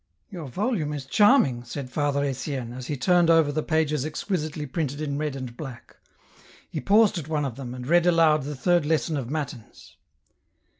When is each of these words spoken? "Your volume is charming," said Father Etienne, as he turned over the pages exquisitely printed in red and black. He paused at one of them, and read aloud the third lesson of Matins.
"Your 0.31 0.47
volume 0.47 0.93
is 0.93 1.05
charming," 1.05 1.63
said 1.63 1.91
Father 1.91 2.23
Etienne, 2.25 2.73
as 2.73 2.87
he 2.87 2.97
turned 2.97 3.29
over 3.29 3.51
the 3.51 3.61
pages 3.61 4.03
exquisitely 4.03 4.65
printed 4.65 4.99
in 4.99 5.15
red 5.19 5.35
and 5.35 5.55
black. 5.55 5.97
He 6.71 6.81
paused 6.81 7.19
at 7.19 7.27
one 7.27 7.45
of 7.45 7.55
them, 7.55 7.75
and 7.75 7.85
read 7.85 8.07
aloud 8.07 8.41
the 8.41 8.55
third 8.55 8.83
lesson 8.83 9.15
of 9.15 9.29
Matins. 9.29 9.97